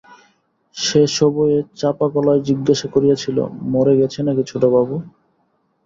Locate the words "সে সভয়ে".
0.75-1.57